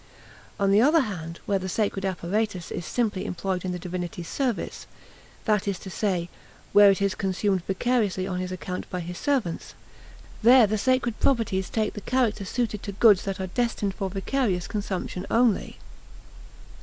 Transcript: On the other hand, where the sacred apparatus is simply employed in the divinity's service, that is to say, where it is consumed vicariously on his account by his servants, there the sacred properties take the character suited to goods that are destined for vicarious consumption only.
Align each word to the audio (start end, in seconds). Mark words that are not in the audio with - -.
On 0.59 0.71
the 0.71 0.81
other 0.81 1.01
hand, 1.01 1.39
where 1.45 1.59
the 1.59 1.69
sacred 1.69 2.05
apparatus 2.05 2.71
is 2.71 2.87
simply 2.87 3.23
employed 3.23 3.63
in 3.63 3.71
the 3.71 3.77
divinity's 3.77 4.27
service, 4.27 4.87
that 5.45 5.67
is 5.67 5.77
to 5.77 5.91
say, 5.91 6.27
where 6.73 6.89
it 6.89 7.03
is 7.03 7.13
consumed 7.13 7.61
vicariously 7.67 8.25
on 8.25 8.39
his 8.39 8.51
account 8.51 8.89
by 8.89 8.99
his 8.99 9.19
servants, 9.19 9.75
there 10.41 10.65
the 10.65 10.79
sacred 10.79 11.19
properties 11.19 11.69
take 11.69 11.93
the 11.93 12.01
character 12.01 12.45
suited 12.45 12.81
to 12.81 12.93
goods 12.93 13.25
that 13.25 13.39
are 13.39 13.45
destined 13.45 13.93
for 13.93 14.09
vicarious 14.09 14.67
consumption 14.67 15.27
only. 15.29 15.77